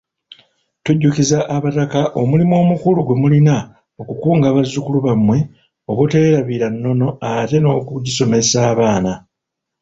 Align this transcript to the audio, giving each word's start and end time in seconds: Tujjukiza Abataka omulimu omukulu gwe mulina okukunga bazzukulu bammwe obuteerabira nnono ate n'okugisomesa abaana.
Tujjukiza 0.83 1.39
Abataka 1.55 1.99
omulimu 2.21 2.53
omukulu 2.63 2.99
gwe 3.03 3.15
mulina 3.21 3.55
okukunga 4.01 4.47
bazzukulu 4.55 4.99
bammwe 5.07 5.37
obuteerabira 5.91 6.67
nnono 6.73 7.07
ate 7.31 7.57
n'okugisomesa 7.61 8.57
abaana. 8.71 9.13